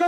[0.00, 0.06] 有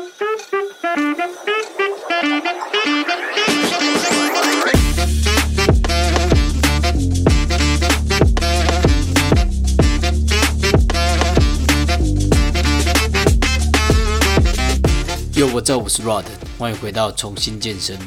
[15.48, 16.24] 我这我是 Rod，
[16.56, 17.98] 欢迎回到重新健身。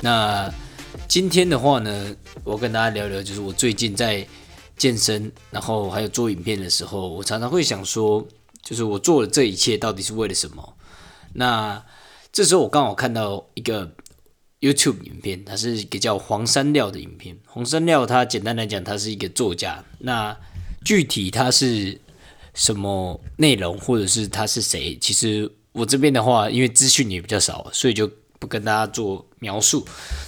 [0.00, 0.50] 那
[1.06, 4.26] 今天的话呢，我跟大家聊聊，就是我最近在
[4.78, 8.26] 健身，然后还有做影片的时候，我常常会想说，
[8.62, 10.73] 就是我做了这一切到底是为了什么？
[11.34, 11.84] 那
[12.32, 13.92] 这时候我刚好看到一个
[14.60, 17.36] YouTube 影片，它是一个叫黄山料的影片。
[17.46, 19.84] 黄山料他简单来讲，他是一个作家。
[19.98, 20.36] 那
[20.84, 22.00] 具体他是
[22.54, 25.50] 什么内容，或者是他是谁，其实。
[25.74, 29.84] 我这边的话，因为资讯也比较少，所以就不跟大家做描述。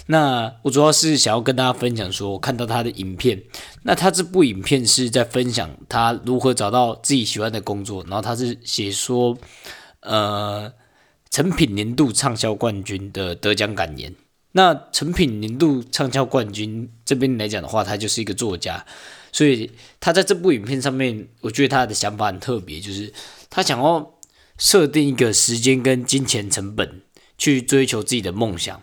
[0.09, 3.41] 那我主要是想要跟大家分享，说我看到他的影片。
[3.85, 9.39] 那他这部影片是在分享他如何找到自己喜欢的工作，然后他是写说，
[10.01, 10.73] 呃，
[11.31, 14.15] 成品年度畅销冠军的得奖感言。
[14.53, 18.85] 那成品年度畅销冠军这边来讲的话，他就是一个作家，
[19.33, 23.13] 所以他在这部影片上面，我觉得他的想法很特别，就是
[23.51, 24.13] 他想要。
[24.59, 27.03] 设定一个时间跟金钱成本
[27.37, 28.83] 去追求自己的梦想，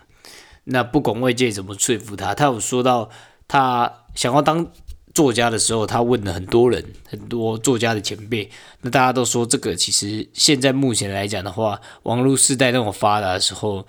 [0.66, 3.09] 那不管外界怎么说服他，他有说到
[3.47, 4.72] 他想要当
[5.14, 8.50] 作家的时候，他问了很多人，很多作家的前辈，
[8.81, 13.86] 那大家都说这个其实现在目前来讲的话，网络时代那么发达的时候，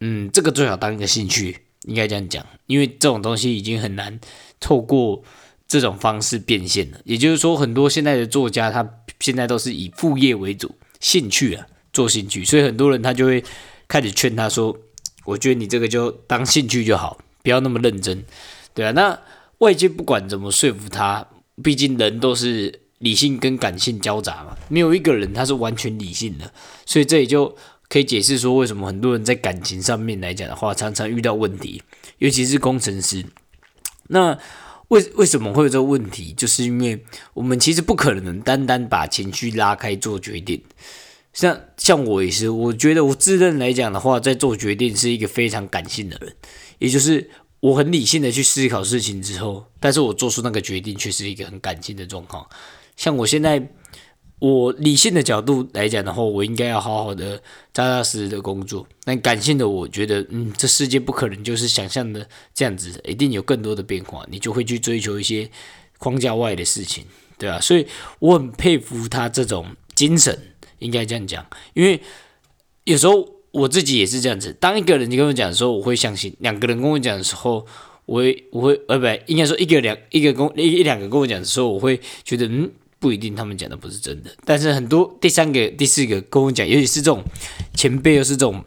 [0.00, 4.20] 嗯，这个最好当一个兴趣，应该这样讲，因为这种东西已经很难
[4.60, 5.22] 透过
[5.66, 6.98] 这种方式变现了。
[7.04, 8.88] 也就是说，很多现在的作家，他
[9.20, 10.74] 现在都是以副业为主。
[11.00, 13.44] 兴趣啊，做兴趣，所以很多人他就会
[13.86, 14.76] 开始劝他说
[15.24, 18.24] ：“我觉得你这个就当兴趣就好，不要那么认真，
[18.74, 19.16] 对啊。”那
[19.58, 21.26] 外界不管怎么说服他，
[21.62, 26.52] 毕竟人都是理性跟感性交杂嘛，没有一个人他是完全理性的，
[26.86, 27.56] 所以这也就
[27.88, 31.82] 可以解释说，为什么很多人在感情上面来讲的话，常常遇到问题，
[32.18, 33.24] 尤其是工程师。
[34.08, 34.38] 那
[34.88, 36.32] 为为什么会有这个问题？
[36.32, 37.04] 就是因为
[37.34, 40.62] 我们其实不可能单单把情绪拉开做决定。
[41.34, 46.34] 像像我也是，我觉得我自认来讲的话，在做决定是一个非常感性的人，
[46.78, 47.30] 也就是
[47.60, 52.46] 我很理性的去思考事情之后，但是我做出那个决定却是一个很感性的状况。
[52.96, 53.70] 像我现在。
[54.40, 57.36] 我理性的角度来讲的话，我应该要好好的
[57.72, 58.86] 扎扎实实的工作。
[59.02, 62.24] 但感性的，我觉得，嗯，这世界不可能就是想象的
[62.54, 65.50] 这样子，一定有更多的变化，你就会去追求一些
[65.98, 67.04] 框架外的事情，
[67.36, 67.60] 对吧？
[67.60, 67.84] 所以
[68.20, 71.44] 我很佩服他这种精神，应该这样讲。
[71.74, 72.00] 因为
[72.84, 77.66] 有时候我自己也是这样子，当一个人你跟我讲的时候，我会相信；两个人跟我讲的时候，
[78.06, 82.70] 我会我会呃，不，应该说一个两一个跟一一两个跟我讲的时候，我会觉得，嗯。
[83.00, 87.22] 不一定他们讲的不是真的，但是很多第三个、第四个跟我讲，尤其是这种
[87.72, 88.64] 前辈又是这种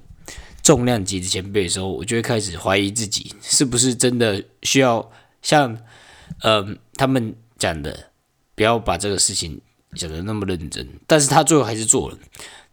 [0.64, 5.12] 重量级的前辈的时候，我就会开始怀疑自己是不是真的需要
[5.42, 5.78] 像
[6.44, 8.12] 嗯他们讲的，
[8.56, 9.60] 不要把这个事情
[9.98, 10.88] 讲的那么认真。
[11.06, 12.18] 但是他最后还是做了。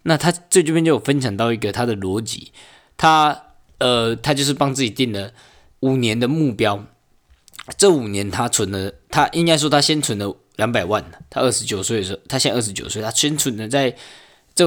[0.03, 2.53] 那他这这边就有分享到一个他的逻辑，
[2.97, 3.45] 他
[3.79, 5.33] 呃他就是帮自己定了
[5.81, 6.85] 五年的目标，
[7.77, 10.37] 这五年他存了，他应该说他先存了。
[10.59, 13.95] 两百万他二十九岁的时候，他现在二十九岁，他先存的在
[14.57, 14.67] 这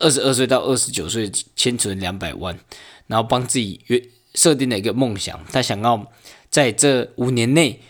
[0.00, 2.58] 二十二岁到二十九岁先存两百万，
[3.06, 4.02] 然后帮自己约
[4.34, 6.10] 设定了一个梦想，他想要
[6.50, 7.80] 在这五年内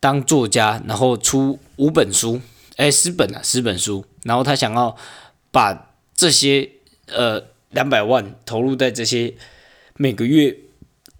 [0.00, 2.40] 当作家，然后出五本书，
[2.76, 4.96] 哎，十本啊，十本书，然后他想要
[5.50, 5.87] 把
[6.18, 6.68] 这些
[7.06, 9.34] 呃两百万投入在这些
[9.94, 10.58] 每个月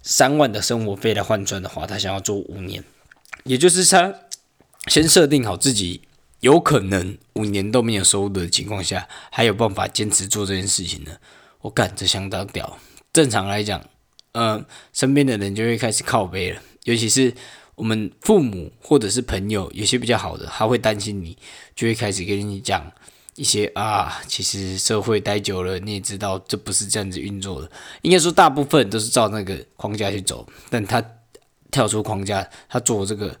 [0.01, 2.83] 三万的生活费来换算的话，他想要做五年，
[3.45, 4.13] 也就是他。
[4.87, 6.01] 先设定好自己
[6.39, 11.11] 有可能五年都没有收入的情况下，还有办法坚持做这件事情呢？
[11.61, 12.79] 我感这相当屌。
[13.13, 13.85] 正常来讲，
[14.31, 17.33] 呃，身边的人就会开始靠背了，尤其是
[17.75, 21.37] 我们父母或者是朋友，有些比较好的，他会担心你，
[21.75, 22.91] 就会开始跟你讲
[23.39, 27.71] 一些啊，其实社会待久了，你也知道这不是这样子运作的。
[28.01, 31.03] 应该说，大部分都是照那个框架去走，但他
[31.71, 33.39] 跳出框架，他做这个。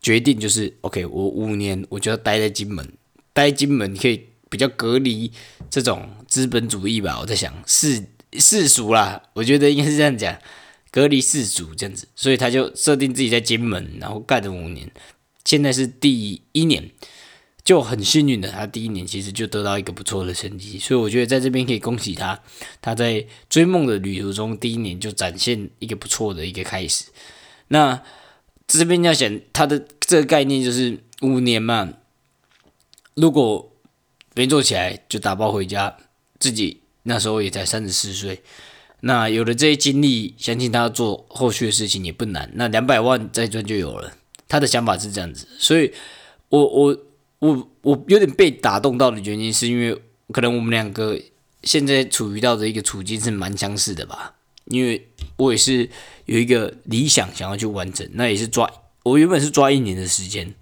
[0.00, 2.88] 决定就是，OK，我五年我就要待在金门，
[3.32, 5.32] 待金门可以比较隔离
[5.68, 7.18] 这种资本主义吧。
[7.20, 10.38] 我在想世世俗啦，我觉得应该是这样讲，
[10.92, 14.88] 隔离世俗这样子，所以他就设定自己在金门，然后干了五年，
[15.44, 16.88] 现在是第一年，
[17.68, 22.40] 就很幸运的，他第一年其实就得到一个不错的成绩，所以我觉得在这边可以恭喜他，
[22.80, 27.04] 他在追梦的旅途中第一年就展现一个不错的一个开始，
[27.68, 28.02] 那。
[28.70, 31.94] 这边要想他的这个概念就是五年嘛，
[33.14, 33.72] 如果
[34.34, 35.96] 没做起来就打包回家，
[36.38, 38.42] 自己那时候也才三十四岁。
[39.00, 42.50] 那有了这些经历，相信他做后续的事情也不难。
[42.56, 44.12] 那两百万再赚就有了。
[44.46, 45.90] 他的想法是这样子，所以，
[46.50, 46.98] 我我
[47.38, 50.00] 我我有点被打动到的原因，是因为
[50.32, 51.20] 可能我们两个
[51.62, 54.34] 现在处于到的一个处境是蛮相似的吧。
[54.66, 55.88] 因为我也是
[56.26, 58.70] 有一个理想想要去完成，那也是抓
[59.02, 60.54] 我原本是抓一年的时间，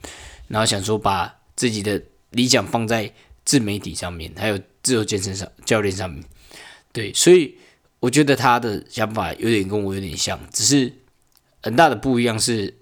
[0.49, 3.13] 然后想说把自己的理想放在
[3.45, 6.25] 自媒体上面，还有自由健身上教练上面。
[6.93, 7.57] 对，所以。
[7.99, 10.93] 我觉得他的想法有点跟我有点像，只是
[11.63, 12.75] 很大的不一样是，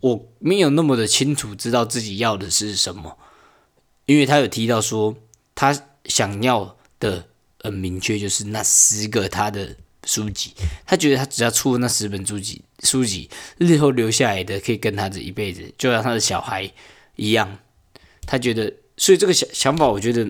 [0.00, 3.16] 我没有那么的清楚知道自己要的是什么，
[4.08, 5.14] 因为他有提到说
[5.54, 7.28] 他想要的
[7.60, 13.28] 很明确，就是那十个他的书籍，他觉得他只要出了那十本书籍，书籍
[13.58, 16.72] 日后留下来的可以跟他这一辈子，就像他的小孩
[17.16, 17.58] 一样，
[18.26, 20.28] 他觉得，所以这个想想法我觉得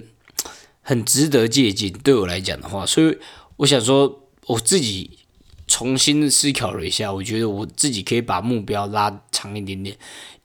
[0.82, 3.16] 很值得借鉴，对我来讲的话，所以
[3.56, 4.25] 我想说。
[4.48, 5.19] 我自己
[5.66, 9.94] 重新思考了一下，我觉得我自己可以把目标拉长一点点。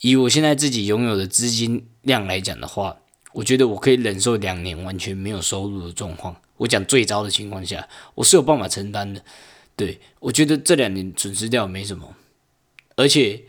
[0.02, 2.98] 以我现在自己拥有的资金量来讲的话，
[3.34, 6.36] 我觉得我可以忍受两年完全没有收入的状况。
[6.58, 9.24] 我讲最糟的情况下，我是有办法承担的。
[9.76, 12.16] 对我觉得这两年损失掉没什么，
[12.96, 13.42] 而且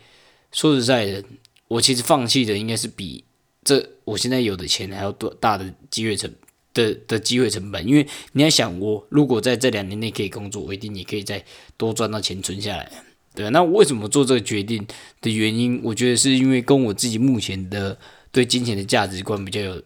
[0.53, 1.25] 说实在的，
[1.69, 3.25] 我其实放弃的应该是比
[3.63, 6.33] 这我现在有的钱还要多大的机会成。
[6.75, 11.41] 的的机会成本，因为你要想，我如果在这两年内可以工作，我一定也可以再
[11.77, 12.91] 多赚到钱存下来，
[13.33, 14.85] 对那为什么做这个决定
[15.21, 17.97] 的原因，我觉得是因为跟我自己目前的
[18.35, 19.81] 对金钱的价值观比较有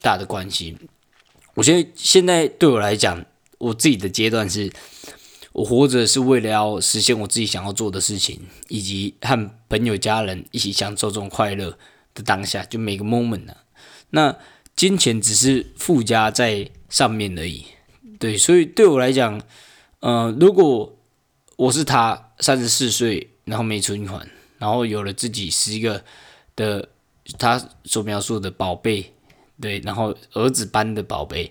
[0.00, 0.76] 大的关系。
[1.54, 3.24] 我觉得现在对我来讲，
[3.56, 4.70] 我自己的阶段是，
[5.52, 8.38] 我活着是为了要实现我自己想要做的事情，
[8.68, 11.76] 以及和朋友家人一起享受这种快乐
[12.14, 13.56] 的当下，就每个 moment 呢，
[14.10, 14.36] 那。
[14.74, 17.66] 金钱只是附加在上面而已，
[18.18, 19.40] 对，所以对我来讲，
[20.00, 20.98] 呃，如果
[21.56, 24.26] 我是他三十四岁，然后没存款，
[24.58, 26.02] 然后有了自己十个
[26.56, 26.88] 的
[27.38, 29.12] 他所描述的宝贝，
[29.60, 31.50] 对，然后儿子般的宝贝，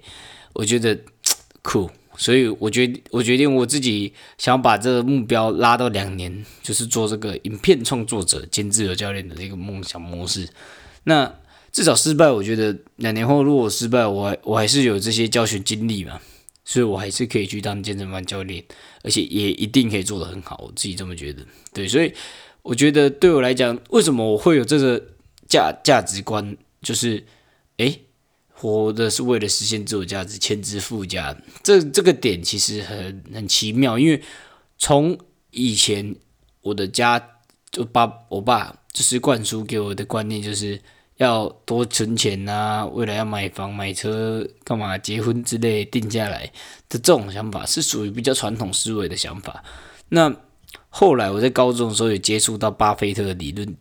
[0.53, 0.97] 我觉得
[1.61, 10.47] 酷，所以我决我决定我自己想把这个目标拉到两年，就是做这个影片创作者兼自由教练的这个梦想模式，
[11.03, 11.35] 那。
[11.73, 16.19] 至少失败，我觉得两年后如果失败，我我还是有这些教学经历嘛，
[16.65, 18.61] 所以我还是可以去当健身房教练，
[19.05, 21.41] 而且也一定可以做得很好，我自己这么觉得。
[21.71, 22.13] 对，所以
[22.61, 25.01] 我觉得对我来讲，为什么我会有这个
[25.51, 27.23] 价价值观，就是
[27.77, 28.01] 诶，
[28.53, 34.23] 活的是为了实现自我价值，前置附加，这这个点其实很很奇妙，因为
[34.77, 35.17] 从
[35.51, 36.15] 以前
[36.61, 37.21] 我的家
[37.69, 40.79] 就爸我爸就是灌输给我的观念就是。
[41.17, 44.97] 要多存钱呐，未来要买房买车干嘛？
[44.97, 46.47] 结婚之类定下来
[46.89, 49.63] 的这种想法是属于比较传统思维的想法。
[50.09, 50.35] 那
[50.89, 53.77] 后来我在高中的时候也接触到巴菲特的理论，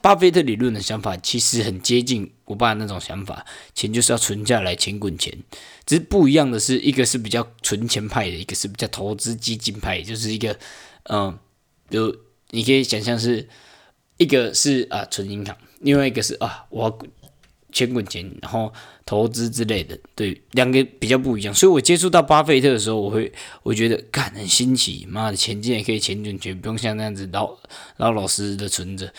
[0.00, 3.44] 巴菲特理论的想法其实很接近我爸那种想法，
[3.74, 5.36] 钱就是要存下来，钱滚钱。
[5.86, 10.56] 只是不一样的是，一个是比较存钱派的，一个是比较投资基金派，就是一个
[11.04, 11.36] 嗯，
[11.88, 12.14] 比如
[12.50, 13.48] 你可以想象是
[14.18, 15.56] 一个是啊存银行。
[15.80, 16.98] 另外一个是啊，我要
[17.72, 18.72] 钱滚钱，然后
[19.06, 21.54] 投资之类的，对，两个比较不一样。
[21.54, 23.32] 所以我接触到巴菲特的时候，我会
[23.62, 27.56] 我觉得干很新奇，妈的，钱竟然可以钱滚钱，不用像那样子老
[27.96, 29.12] 老老实实的存着，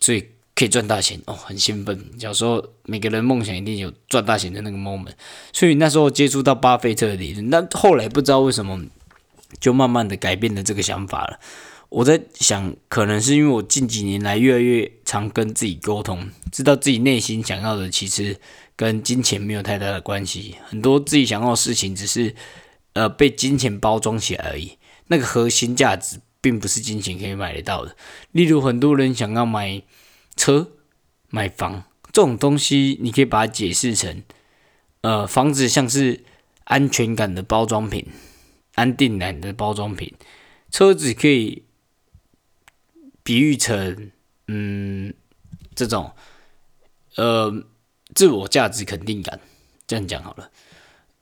[0.00, 0.24] 所以
[0.54, 1.98] 可以赚大钱哦，很兴奋。
[2.18, 5.12] 小时候每个人梦想一定有赚大钱的那个 moment，
[5.52, 8.84] 所以那时候接触到巴菲特的理论，但后来不知道为什么
[9.60, 11.38] 就慢慢的改变了这个想法了。
[11.88, 18.36] 我在想，可能是因为我近几年来越来越常跟自己沟通，知道自己内心想要的其实
[18.74, 22.34] 跟金钱没有太大的关系，很多自己想要的事情只是
[22.94, 24.72] 呃被金钱包装起来而已。
[25.06, 27.96] 那个核心价值并不是金钱可以买得到的。
[28.32, 29.82] 例如，很多人想要买
[30.36, 30.72] 车、
[31.28, 34.22] 买房这种东西，你可以把它解释成，
[35.02, 36.24] 呃，房子像是
[36.64, 38.06] 安全感的包装品、
[38.74, 40.14] 安定感的包装品，
[40.70, 41.62] 车子可以。
[43.22, 44.12] 比喻成，
[44.46, 45.12] 嗯，
[45.74, 46.12] 这种，
[47.16, 47.64] 呃，
[48.14, 49.40] 自我价值肯定感，
[49.84, 50.52] 这样讲好了。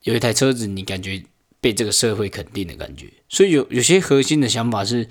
[0.02, 1.24] 有一台车子，你感觉
[1.64, 3.10] 被这个社会肯定的感觉。
[3.26, 5.08] 所以有有些核心的想法是，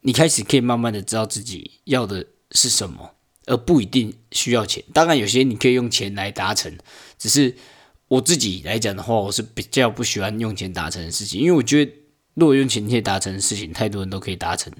[0.00, 3.14] 你开始可以慢慢的知道自己要的是什么，
[3.46, 4.82] 而不一定需要钱。
[4.92, 6.76] 当然，有些你可以用钱来达成。
[7.16, 7.54] 只是
[8.08, 11.92] 我自己来讲的话，我是比较不喜欢用钱达成的事情，因为我觉得
[12.34, 14.72] 如果用钱可以达成的事情，太多人都可以达成。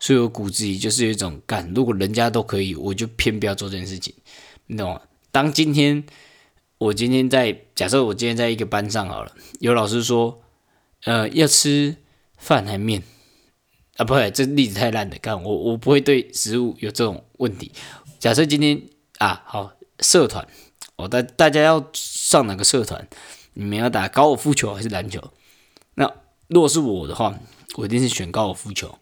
[0.00, 4.12] 所以我骨子里就是有一种干，如果人家都可以，我就偏不要做这件事情，
[4.66, 5.00] 你懂吗？
[5.30, 6.02] 当今天
[6.78, 10.42] 我今天在假设我今天在一个班上好了，有老师说
[11.06, 11.96] 呃，要吃
[12.36, 13.04] 饭还面
[13.96, 14.04] 啊？
[14.04, 15.16] 不会，这例子太烂了。
[15.22, 17.70] 看我，我不会对食物有这种问题。
[18.18, 18.82] 假设今天
[19.18, 19.70] 啊，好，
[20.00, 20.48] 社团，
[20.96, 23.06] 哦，大大家要上哪个社团？
[23.54, 25.32] 你们要打高尔夫球还是篮球？
[25.94, 26.12] 那
[26.48, 27.38] 如果是我的话，
[27.76, 28.98] 我一定是选高尔夫球，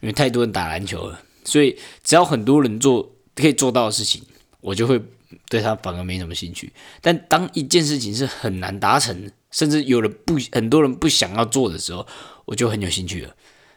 [0.00, 1.20] 因为太多人打篮球了。
[1.44, 4.22] 所以只要很多人做可以做到的事情，
[4.62, 4.98] 我就会
[5.48, 6.72] 对他反而没什么兴趣。
[7.00, 12.06] 但当一件事情是很难达成，甚至有人不很多人不想要做的时候，
[12.44, 13.34] 我就很有兴趣了。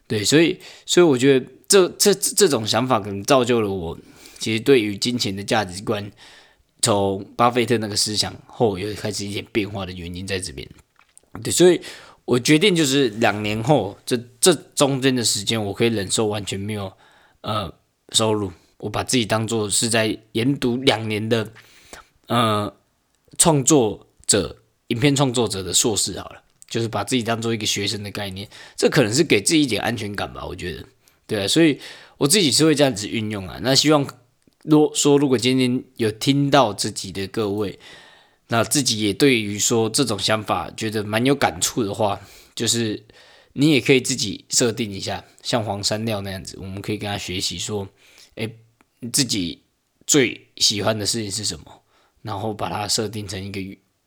[0.07, 3.97] 对，所以所以我觉得这这这种想法可能造就了我，
[4.39, 6.11] 其实对于金钱的价值观，
[6.81, 10.67] 从巴菲特那个思想后又开始一点变化的原因在这边。
[11.43, 11.81] 对，所以。
[12.25, 16.91] 我决定就是两年后，这这中间的时间，我可以忍受完全没有
[17.41, 17.71] 呃
[18.13, 18.51] 收入。
[18.85, 21.51] 我把自己当做是在研读两年的
[22.27, 22.71] 呃
[23.39, 24.55] 创作者、
[24.87, 28.47] 影片创作者的硕士好了，就是把自己当做一个学生的概念。
[28.75, 30.85] 这可能是给自己一点安全感吧，我觉得，
[31.25, 31.79] 对啊，所以
[32.17, 33.57] 我自己是会这样子运用啊。
[33.63, 34.07] 那希望
[34.63, 37.79] 如说，如果今天有听到自己的各位。
[38.47, 42.21] 那自己也对于说这种想法觉得蛮有感触的话，
[42.53, 43.03] 就是
[43.53, 47.89] 你也可以自己设定一下，像黄山料那样子，我们可以跟他学习说，
[48.35, 48.47] 哎，
[49.11, 49.61] 自己
[50.05, 51.83] 最喜欢的事情是什么，
[52.21, 53.59] 然后把它设定成一个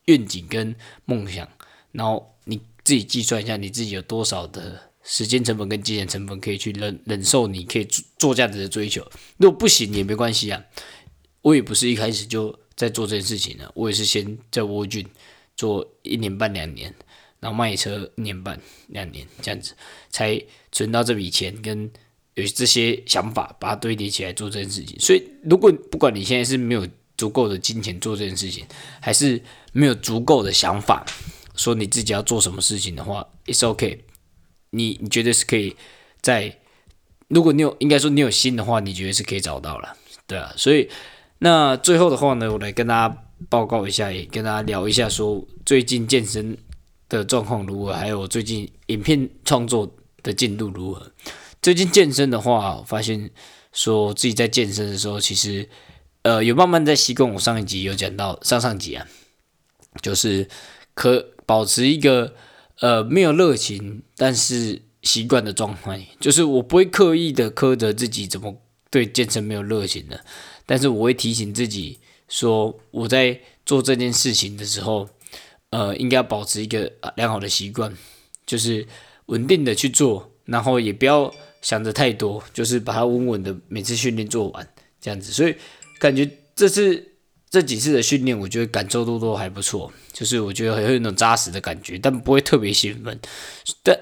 [0.06, 0.74] 愿景跟
[1.04, 1.48] 梦想，
[1.92, 9.02] 然后你自己计算一下你自己有多少的时间成本跟金钱成本可以去忍忍受，你可以做做价值的追求。
[9.36, 10.64] 如果不行也没关系啊，
[11.42, 12.58] 我也不是一开始就。
[12.78, 15.04] 在做这件事情呢，我也是先在沃郡
[15.56, 16.94] 做一年半两年，
[17.40, 19.74] 然后卖车一年半两年这样子，
[20.10, 20.40] 才
[20.70, 21.90] 存到这笔钱，跟
[22.42, 24.98] 有这些想法，把它堆叠起来做这件事情。
[24.98, 28.64] 所以，如果不管你现在是没有足够的金钱做这件事情，
[29.00, 29.40] 还是
[29.72, 31.04] 没有足够的想法，
[31.56, 34.04] 说你自己要做什么事情的话，it's OK
[34.70, 35.74] 你你觉得是可以
[36.20, 36.58] 在，
[37.28, 40.88] 如果你有应该说你有心的话，你觉得是可以找到了，对啊，所以。
[41.40, 46.58] 那最后的话呢，我来跟大家报告一下，也跟大家聊一下，说最近健身
[47.08, 49.88] 的状况如何，还有最近影片创作
[50.24, 51.12] 的进度如何。
[51.60, 53.30] 最近健身的话，发现
[53.72, 55.68] 说自己在健身的时候，其实
[56.22, 57.32] 呃有慢慢在习惯。
[57.34, 59.06] 我上一集有讲到，上上集啊，
[60.00, 60.48] 就是
[60.94, 62.34] 可保持一个
[62.80, 68.56] 呃没有热情，但是习惯的状态，就是我不会刻意的苛责自己怎么
[68.90, 70.24] 对健身没有热情的。
[70.64, 71.98] 但是我会提醒自己
[72.28, 75.08] 说，我在做这件事情的时候，
[75.70, 77.92] 呃，应该要保持一个良好的习惯，
[78.46, 78.86] 就是
[79.26, 81.34] 稳定的去做，然后也不要
[81.68, 84.66] 想的太多，就是把它稳稳的每次训练做完
[84.98, 85.30] 这样子。
[85.32, 85.54] 所以
[85.98, 87.06] 感觉这次
[87.50, 93.20] 这几次的训练，我觉得感受都都还不错，就是我觉得很有那种扎实的感觉，但不会特别兴奋。
[93.82, 93.94] 但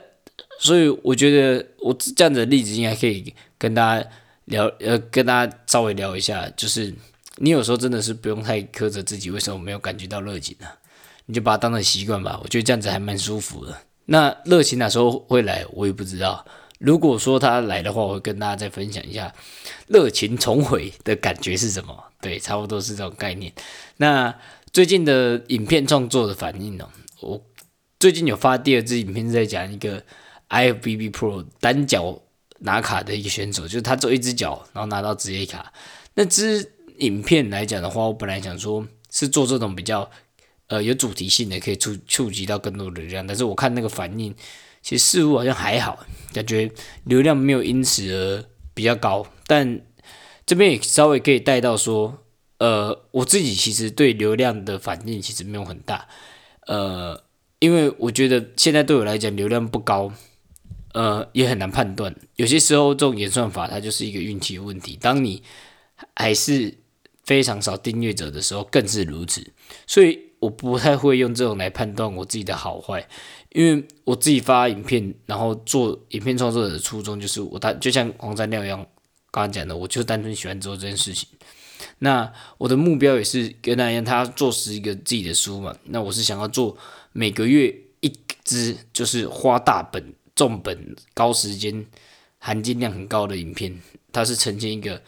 [0.60, 4.08] 所以我觉得我这样的例子应该可以跟大家。
[4.46, 6.94] 聊呃，跟大家稍微聊一下，就是
[7.38, 10.68] 你有时候真的是不用太苛责自己，为什么没有感觉到热情呢？
[11.24, 13.76] 你就把它当成习惯吧，我觉得这样子还蛮舒服的。
[14.04, 16.46] 那热情哪时候会来，我也不知道。
[16.78, 19.34] 如果说他来的话，我会跟大家再分享一下
[19.88, 22.04] 热情重回的感觉是什么。
[22.20, 23.52] 对，差不多是这种概念。
[23.96, 24.34] 那
[24.72, 26.88] 最近的影片创作的反应呢？
[27.20, 27.42] 我
[27.98, 30.02] 最近有发第二支影片，在讲一个
[30.48, 32.22] IFBB Pro 单脚。
[32.60, 35.70] 拿卡的一个选手，就是他做一只脚，然后拿到职业卡。
[36.14, 40.10] 那支影片来讲的话，我本来想说是做这种比较
[40.68, 43.26] 呃有主题性的，可以触触及到更多的流量。
[43.26, 44.34] 但是我看那个反应，
[44.86, 46.70] 其实似乎好像还好，感觉
[47.02, 49.26] 流量没有因此而比较高。
[49.48, 49.80] 但
[50.46, 52.22] 这边也稍微可以带到说，
[52.58, 56.06] 呃，我自己其实对流量的反应其实没有很大，
[56.68, 57.20] 呃，
[57.58, 60.12] 因为我觉得现在对我来讲流量不高。
[60.94, 62.14] 呃，也很难判断。
[62.36, 64.96] 有些时候，这种演算法它就是一个运气问题。
[64.98, 65.42] 当你
[66.14, 66.72] 还是
[67.22, 69.46] 非常少订阅者的时候，更是如此。
[69.86, 73.06] 所以，我不太会用这种来判断我自己的好坏，
[73.50, 78.78] 因为我自己发影片，然后做影片创作者的初衷就是我，他就像黄山料一样，
[79.30, 81.28] 刚刚讲的，我就单纯喜欢做这件事情。
[81.98, 85.76] 那我的目标也是跟他一样，他做十一个自己的书嘛。
[85.84, 86.76] 那我是想要做
[87.12, 88.12] 每个月一
[88.44, 90.14] 支，就是花大本。
[90.36, 91.86] 重本高时间
[92.36, 93.80] 含金量很高的影片，
[94.12, 95.00] 它是呈现一个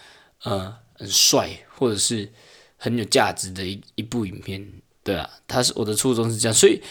[0.45, 2.33] 呃很帅或者是
[2.79, 4.67] 很有价值的一一部影片，
[5.09, 6.83] 对啊，他是我的初衷是这样，所以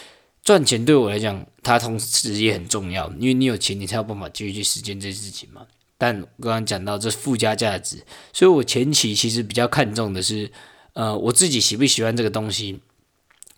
[0.42, 5.64] 赚钱对我来讲，它同时也很重要，因为你有钱，你才有办法继续去实践这些事情嘛。
[5.96, 10.50] 但刚刚讲到这附加价值，所以我前期其实比较看重的是，
[10.94, 12.80] 呃，我自己喜不喜欢这个东西，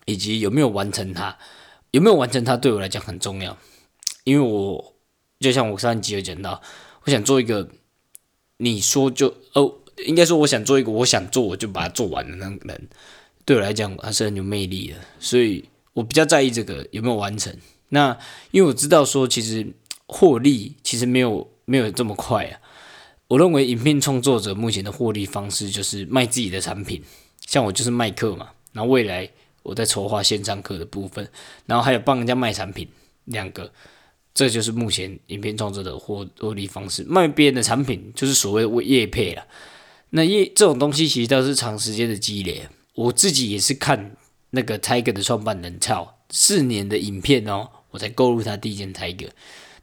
[0.04, 1.38] 以及有没有完成它，
[1.92, 3.56] 有没有完成它对我来讲很重要。
[4.24, 4.94] 因为我
[5.38, 6.60] 就像我上一集有讲到，
[7.04, 7.66] 我想做一个
[8.58, 9.72] 你说就哦，
[10.04, 12.88] 应该说我想做一个我想做我就把它做完的那个人，
[13.50, 17.52] 对我来讲还是很有魅力的，所以我比较在意这个有没有完成。
[17.88, 18.16] 那
[18.52, 19.66] 因为我知道说其实
[20.06, 22.60] 获利其实没有没有这么快啊。
[23.26, 27.02] 我认为影片创作者目前的获利方式就是卖自己的产品，
[27.44, 29.28] 像我就是卖课嘛，然后未来
[29.64, 31.28] 我在筹划线上课的部分，
[31.66, 32.86] 然后还有帮人家卖产品，
[33.24, 33.72] 两个，
[34.32, 37.02] 这就是目前影片创作者获获利方式。
[37.02, 39.44] 卖别人的产品就是所谓的业配了。
[40.10, 42.68] 那业这种东西其实都是长时间的积累。
[43.00, 44.14] 我自己也是看
[44.50, 49.30] 那个 Tiger 的创办人操四年的影片哦，我才购入他第一件 Tiger。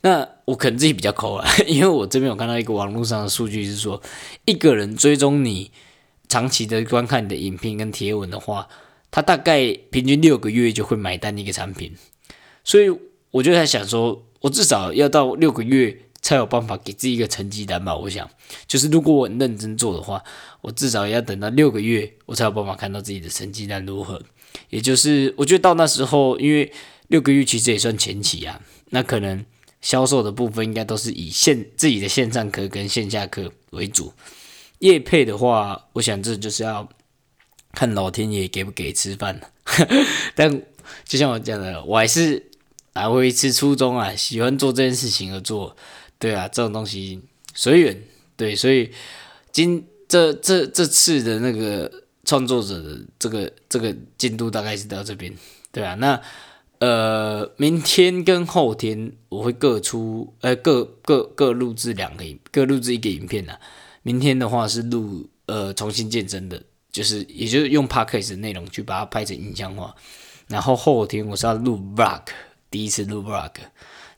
[0.02, 4.00] 那我可能自己比较抠啊， 因为我这边有看到一个网络上的数据是说，
[4.46, 5.72] 一个人追踪你
[6.30, 8.68] 长期的观看你的影片跟贴文的话，
[9.10, 11.96] 他大概平均六个月就会买单一个产品。
[12.64, 12.88] 所以
[13.32, 17.96] 我就在想说，我至少要到六个月才有办法给自己一个成绩单吧。
[17.96, 18.30] 我想，
[18.68, 20.22] 就是如果我认真做的话，
[20.60, 24.22] 我至少要等到六个月，我才有办法看到自己的成绩单如何。
[24.70, 26.74] 也就是我觉得到那时候，因为
[27.08, 29.46] 六个月其实也算前期啊，那可能。
[29.80, 34.12] 销售的部分应该都是以线自己的线上课跟线下课为主，
[34.80, 36.90] 业配的话，我想这就是要
[37.74, 39.40] 看老天爷给不给吃饭
[40.36, 40.64] 但
[41.06, 42.50] 就像我讲的，我还是
[42.94, 45.78] 拿回一次初衷啊，喜欢做这件事情而做。
[46.20, 47.22] 对啊，这种东西
[47.54, 48.04] 随缘。
[48.36, 48.92] 对，所以
[49.52, 51.92] 今这这这次的那个
[52.24, 55.34] 创作者的这个这个进度大概是到这边。
[55.72, 56.22] 对啊，那。
[56.80, 63.60] 呃，明天跟后天我会各出，呃，各各各录制两个，各录制一个影片啊。
[64.04, 69.96] 明天的话是录，呃，重新健身的，就是也就是用 podcast 的内容去把它拍成影像化。
[70.46, 72.22] 然后后天我是要录 vlog，
[72.70, 73.54] 第一次录 vlog，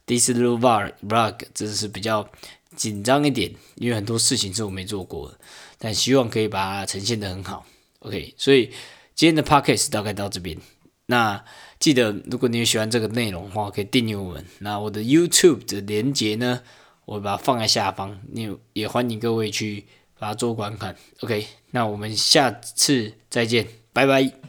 [0.10, 2.28] 第一次录 vlog，真是比较
[2.75, 5.38] 紧张一点，因为很多事情是我没做过的，
[5.78, 7.63] 但希望可以把它呈现的很好。
[8.00, 8.72] OK，所以
[9.13, 10.58] 今天的 podcast 大概到这边。
[11.06, 11.45] 那
[11.80, 14.43] 记得，如果你喜欢这个内容的话，可以订阅我们。
[14.58, 16.63] 那我的 YouTube 的连接呢，
[17.06, 19.86] 我把它放在下方，你也欢迎各位去
[20.17, 20.95] 把它做观看。
[21.19, 24.49] OK，那我们下次再见，拜拜。